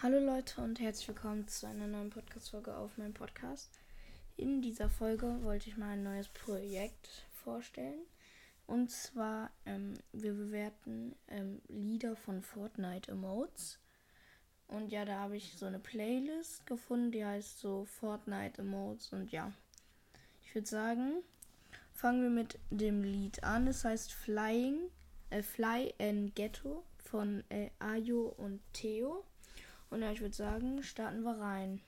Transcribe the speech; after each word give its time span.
Hallo 0.00 0.20
Leute 0.20 0.60
und 0.60 0.78
herzlich 0.78 1.08
willkommen 1.08 1.48
zu 1.48 1.66
einer 1.66 1.88
neuen 1.88 2.10
Podcast-Folge 2.10 2.76
auf 2.76 2.96
meinem 2.98 3.14
Podcast. 3.14 3.80
In 4.36 4.62
dieser 4.62 4.88
Folge 4.88 5.42
wollte 5.42 5.70
ich 5.70 5.76
mal 5.76 5.94
ein 5.94 6.04
neues 6.04 6.28
Projekt 6.28 7.24
vorstellen. 7.32 7.98
Und 8.68 8.92
zwar, 8.92 9.50
ähm, 9.66 9.94
wir 10.12 10.34
bewerten 10.34 11.16
ähm, 11.26 11.60
Lieder 11.66 12.14
von 12.14 12.42
Fortnite 12.42 13.10
Emotes. 13.10 13.80
Und 14.68 14.92
ja, 14.92 15.04
da 15.04 15.18
habe 15.18 15.36
ich 15.36 15.56
so 15.56 15.66
eine 15.66 15.80
Playlist 15.80 16.64
gefunden, 16.64 17.10
die 17.10 17.24
heißt 17.24 17.58
so 17.58 17.84
Fortnite 17.84 18.62
Emotes. 18.62 19.12
Und 19.12 19.32
ja, 19.32 19.52
ich 20.44 20.54
würde 20.54 20.68
sagen, 20.68 21.24
fangen 21.92 22.22
wir 22.22 22.30
mit 22.30 22.60
dem 22.70 23.02
Lied 23.02 23.42
an. 23.42 23.66
Es 23.66 23.84
heißt 23.84 24.12
Flying, 24.12 24.78
äh, 25.30 25.42
Fly 25.42 25.92
in 25.98 26.32
Ghetto 26.36 26.84
von 26.98 27.42
äh, 27.48 27.70
Ayo 27.80 28.32
und 28.36 28.60
Theo. 28.72 29.24
Und 29.90 30.02
ja, 30.02 30.12
ich 30.12 30.20
würde 30.20 30.34
sagen, 30.34 30.82
starten 30.82 31.22
wir 31.22 31.38
rein. 31.38 31.80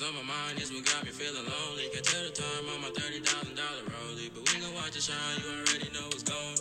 What's 0.00 0.16
on 0.16 0.16
my 0.16 0.22
mind 0.22 0.62
is 0.62 0.72
what 0.72 0.86
got 0.86 1.04
me 1.04 1.10
feeling 1.10 1.44
lonely. 1.44 1.90
Can 1.92 2.02
tell 2.02 2.22
the 2.24 2.30
time 2.30 2.64
on 2.72 2.80
my 2.80 2.88
$30,000 2.88 3.52
rollie. 3.52 4.30
But 4.32 4.48
we 4.48 4.60
gon' 4.60 4.72
watch 4.72 4.96
it 4.96 5.02
shine, 5.02 5.18
you 5.42 5.50
already 5.50 5.90
know 5.92 6.06
what's 6.08 6.22
going. 6.22 6.56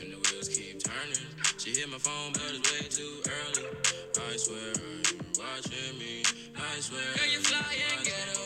And 0.00 0.10
the 0.10 0.16
wheels 0.16 0.48
keep 0.48 0.82
turning. 0.82 1.28
She 1.58 1.78
hit 1.78 1.86
my 1.86 1.98
phone, 1.98 2.32
but 2.32 2.50
it's 2.50 2.64
way 2.74 2.88
too 2.90 3.22
early. 3.22 3.70
I 4.18 4.34
swear, 4.34 4.72
you're 4.74 5.30
watching 5.38 5.94
me. 6.00 6.24
I 6.58 6.80
swear. 6.80 7.06
Girl, 7.14 7.30
you 7.30 7.38
fly 7.38 7.76
and 7.76 8.02
ghetto. 8.02 8.40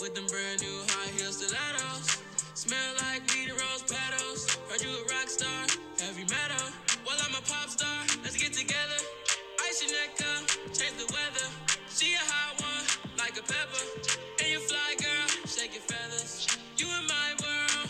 With 0.00 0.14
them 0.16 0.26
brand 0.26 0.62
new 0.62 0.82
high 0.90 1.12
heel 1.14 1.30
stilettos. 1.30 2.31
Smell 2.54 2.94
like 3.00 3.22
weed 3.32 3.48
and 3.48 3.58
rose 3.58 3.82
petals. 3.88 4.44
Heard 4.68 4.82
you 4.82 4.90
a 4.90 5.02
rock 5.08 5.28
star, 5.28 5.64
heavy 5.98 6.24
metal. 6.28 6.68
Well, 7.06 7.16
I'm 7.24 7.32
a 7.32 7.40
pop 7.48 7.70
star. 7.70 8.04
Let's 8.22 8.36
get 8.36 8.52
together. 8.52 9.00
Ice 9.64 9.80
your 9.80 9.92
neck 9.92 10.20
up, 10.20 10.46
change 10.76 11.00
the 11.00 11.08
weather. 11.08 11.48
She 11.88 12.12
a 12.12 12.18
hot 12.18 12.60
one 12.60 13.16
like 13.16 13.38
a 13.40 13.42
pepper. 13.42 13.84
And 14.40 14.52
you 14.52 14.60
fly, 14.60 14.94
girl, 15.00 15.28
shake 15.48 15.72
your 15.72 15.82
feathers. 15.88 16.46
You 16.76 16.88
in 16.92 17.06
my 17.08 17.28
world. 17.40 17.88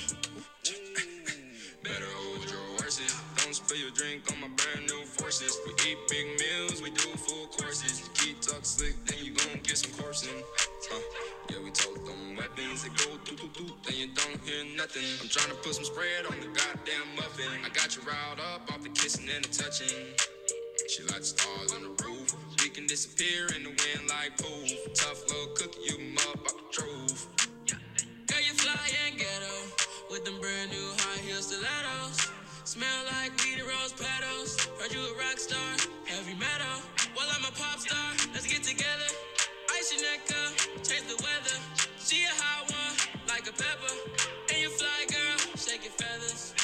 Mm. 0.63 1.83
Better 1.83 2.07
hold 2.23 2.49
your 2.49 2.63
horses. 2.79 3.19
Don't 3.43 3.55
spill 3.55 3.79
your 3.79 3.91
drink 3.91 4.23
on 4.31 4.41
my 4.41 4.49
brand 4.55 4.87
new 4.87 5.03
forces. 5.19 5.59
We 5.67 5.73
eat 5.91 5.99
big 6.09 6.39
meals, 6.39 6.81
we 6.81 6.91
do 6.91 7.11
full 7.19 7.49
courses. 7.49 8.09
Keep 8.15 8.41
talk 8.41 8.65
slick, 8.65 8.95
coursing. 10.13 10.45
Uh, 10.93 10.99
yeah, 11.49 11.57
we 11.65 11.71
told 11.71 11.97
them 12.05 12.37
weapons 12.37 12.85
that 12.85 12.93
go 13.01 13.17
doo 13.25 13.35
doo 13.35 13.49
doo, 13.57 13.73
then 13.85 13.97
you 13.97 14.09
don't 14.13 14.37
hear 14.45 14.61
nothing. 14.77 15.09
I'm 15.23 15.29
trying 15.29 15.49
to 15.49 15.57
put 15.65 15.75
some 15.75 15.85
spread 15.85 16.27
on 16.29 16.37
the 16.37 16.53
goddamn 16.53 17.09
muffin. 17.17 17.49
I 17.65 17.71
got 17.73 17.97
you 17.97 18.03
riled 18.05 18.41
up 18.41 18.69
off 18.69 18.83
the 18.83 18.91
kissing 18.91 19.25
and 19.35 19.43
the 19.43 19.49
touching. 19.49 20.13
She 20.87 21.03
like 21.05 21.25
stars 21.25 21.73
on 21.73 21.81
the 21.81 22.05
roof. 22.05 22.29
We 22.61 22.69
can 22.69 22.87
disappear 22.87 23.49
in 23.57 23.65
the 23.65 23.73
wind 23.73 24.05
like 24.13 24.37
poof. 24.37 24.69
Tough 24.93 25.25
little 25.33 25.55
cookie, 25.57 25.81
you 25.81 25.97
the 25.97 26.53
truth. 26.71 27.29
Girl, 28.29 28.43
you 28.45 28.53
fly 28.61 28.85
and 29.09 29.17
ghetto 29.17 29.57
with 30.11 30.27
them 30.27 30.39
brand 30.45 30.77
new 30.77 30.89
high 31.09 31.25
heel 31.25 31.41
stilettos. 31.41 32.29
Smell 32.65 33.01
like 33.17 33.33
weed 33.41 33.65
and 33.65 33.69
rose 33.69 33.97
petals. 33.97 34.61
Heard 34.77 34.93
you 34.93 35.01
a 35.01 35.13
rock 35.17 35.39
star, 35.41 35.73
heavy 36.05 36.37
metal. 36.37 36.85
Well, 37.17 37.29
I'm 37.33 37.49
a 37.49 37.53
pop 37.57 37.81
star. 37.81 38.13
Let's 38.35 38.47
get 38.47 38.63
together. 38.63 39.32
Your 39.91 40.01
neck 40.03 40.31
up, 40.31 40.55
change 40.85 41.09
the 41.09 41.17
weather. 41.25 41.59
She 41.99 42.23
a 42.23 42.29
hot 42.29 42.71
one, 42.71 43.27
like 43.29 43.49
a 43.49 43.53
pepper. 43.53 43.95
And 44.51 44.63
you 44.63 44.71
fly, 44.71 45.07
girl, 45.09 45.57
shake 45.57 45.83
your 45.83 45.93
feathers. 45.95 46.62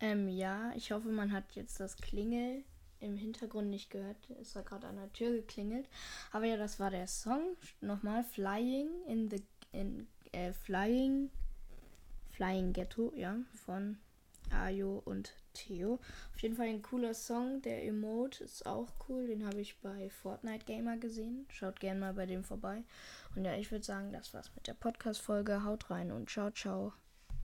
Ähm, 0.00 0.28
ja, 0.28 0.72
ich 0.74 0.92
hoffe, 0.92 1.08
man 1.08 1.32
hat 1.32 1.52
jetzt 1.52 1.78
das 1.78 1.96
Klingel 1.96 2.64
im 3.00 3.16
Hintergrund 3.16 3.70
nicht 3.70 3.90
gehört. 3.90 4.16
Es 4.40 4.56
hat 4.56 4.66
gerade 4.66 4.86
an 4.86 4.96
der 4.96 5.12
Tür 5.12 5.32
geklingelt. 5.32 5.88
Aber 6.32 6.44
ja, 6.46 6.56
das 6.56 6.80
war 6.80 6.90
der 6.90 7.06
Song. 7.06 7.56
Nochmal 7.80 8.24
Flying 8.24 8.88
in 9.06 9.30
the 9.30 9.42
in 9.72 10.06
äh, 10.32 10.52
Flying 10.52 11.30
Flying 12.30 12.72
Ghetto, 12.72 13.12
ja, 13.16 13.36
von 13.66 13.98
Ayo 14.50 15.02
und 15.04 15.34
Theo. 15.52 16.00
Auf 16.34 16.40
jeden 16.40 16.56
Fall 16.56 16.68
ein 16.68 16.82
cooler 16.82 17.14
Song. 17.14 17.60
Der 17.62 17.84
Emote 17.84 18.44
ist 18.44 18.66
auch 18.66 18.88
cool. 19.08 19.26
Den 19.26 19.46
habe 19.46 19.60
ich 19.60 19.78
bei 19.80 20.08
Fortnite 20.08 20.64
Gamer 20.64 20.96
gesehen. 20.96 21.46
Schaut 21.50 21.80
gerne 21.80 22.00
mal 22.00 22.14
bei 22.14 22.26
dem 22.26 22.44
vorbei. 22.44 22.82
Und 23.36 23.44
ja, 23.44 23.54
ich 23.56 23.70
würde 23.70 23.84
sagen, 23.84 24.12
das 24.12 24.32
war's 24.32 24.50
mit 24.54 24.66
der 24.66 24.74
Podcast-Folge. 24.74 25.64
Haut 25.64 25.90
rein 25.90 26.10
und 26.10 26.30
ciao, 26.30 26.50
ciao. 26.50 26.92